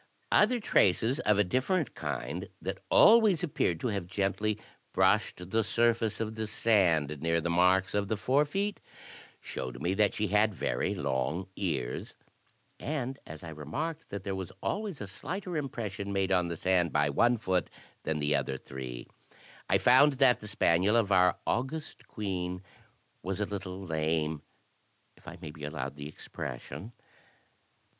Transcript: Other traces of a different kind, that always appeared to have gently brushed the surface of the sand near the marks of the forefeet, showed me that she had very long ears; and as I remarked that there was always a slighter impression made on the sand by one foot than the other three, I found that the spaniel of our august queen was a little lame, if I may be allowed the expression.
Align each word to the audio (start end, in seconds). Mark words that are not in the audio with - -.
Other 0.31 0.59
traces 0.59 1.19
of 1.19 1.37
a 1.37 1.43
different 1.43 1.93
kind, 1.93 2.49
that 2.59 2.79
always 2.89 3.43
appeared 3.43 3.79
to 3.81 3.89
have 3.89 4.07
gently 4.07 4.59
brushed 4.93 5.51
the 5.51 5.63
surface 5.63 6.19
of 6.19 6.33
the 6.33 6.47
sand 6.47 7.21
near 7.21 7.39
the 7.39 7.51
marks 7.51 7.93
of 7.93 8.07
the 8.07 8.17
forefeet, 8.17 8.79
showed 9.39 9.79
me 9.79 9.93
that 9.93 10.15
she 10.15 10.29
had 10.29 10.55
very 10.55 10.95
long 10.95 11.49
ears; 11.55 12.15
and 12.79 13.19
as 13.27 13.43
I 13.43 13.49
remarked 13.49 14.09
that 14.09 14.23
there 14.23 14.33
was 14.33 14.51
always 14.63 15.01
a 15.01 15.07
slighter 15.07 15.55
impression 15.55 16.11
made 16.11 16.31
on 16.31 16.47
the 16.47 16.57
sand 16.57 16.91
by 16.91 17.11
one 17.11 17.37
foot 17.37 17.69
than 18.01 18.17
the 18.17 18.35
other 18.35 18.57
three, 18.57 19.05
I 19.69 19.77
found 19.77 20.13
that 20.13 20.39
the 20.39 20.47
spaniel 20.47 20.95
of 20.95 21.11
our 21.11 21.37
august 21.45 22.07
queen 22.07 22.63
was 23.21 23.39
a 23.39 23.45
little 23.45 23.79
lame, 23.83 24.41
if 25.15 25.27
I 25.27 25.37
may 25.43 25.51
be 25.51 25.63
allowed 25.63 25.93
the 25.95 26.07
expression. 26.07 26.91